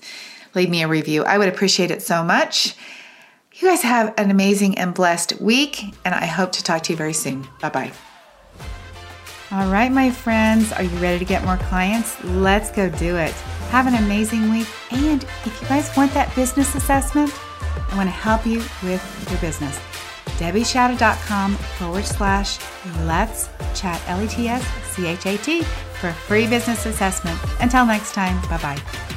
leave 0.53 0.69
me 0.69 0.83
a 0.83 0.87
review? 0.87 1.23
I 1.23 1.37
would 1.37 1.47
appreciate 1.47 1.89
it 1.89 2.01
so 2.01 2.23
much. 2.23 2.75
You 3.53 3.69
guys 3.69 3.81
have 3.81 4.13
an 4.17 4.29
amazing 4.29 4.77
and 4.77 4.93
blessed 4.93 5.39
week, 5.41 5.83
and 6.05 6.13
I 6.13 6.25
hope 6.25 6.51
to 6.53 6.63
talk 6.63 6.83
to 6.83 6.93
you 6.93 6.97
very 6.97 7.13
soon. 7.13 7.47
Bye 7.59 7.69
bye. 7.69 8.06
All 9.51 9.71
right, 9.71 9.91
my 9.91 10.11
friends, 10.11 10.73
are 10.73 10.83
you 10.83 10.97
ready 10.97 11.19
to 11.19 11.25
get 11.25 11.43
more 11.43 11.57
clients? 11.57 12.21
Let's 12.23 12.69
go 12.69 12.89
do 12.89 13.15
it. 13.15 13.31
Have 13.71 13.87
an 13.87 13.95
amazing 13.95 14.51
week. 14.51 14.67
And 14.91 15.23
if 15.45 15.61
you 15.61 15.67
guys 15.67 15.89
want 15.95 16.13
that 16.13 16.35
business 16.35 16.75
assessment, 16.75 17.31
I 17.91 17.95
want 17.95 18.07
to 18.07 18.11
help 18.11 18.45
you 18.45 18.59
with 18.83 19.27
your 19.29 19.39
business 19.39 19.79
debbieshadid.com 20.37 21.55
forward 21.55 22.05
slash 22.05 22.59
let's 23.05 23.49
chat 23.73 24.01
L 24.07 24.21
E 24.21 24.27
T 24.27 24.47
S 24.47 24.65
C 24.91 25.07
H 25.07 25.25
A 25.25 25.37
T 25.37 25.63
for 25.99 26.11
free 26.11 26.47
business 26.47 26.85
assessment. 26.85 27.39
Until 27.59 27.85
next 27.85 28.13
time, 28.13 28.39
bye 28.49 28.57
bye. 28.61 29.16